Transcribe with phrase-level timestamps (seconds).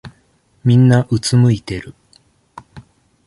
[0.63, 1.93] みんなうつむいてる。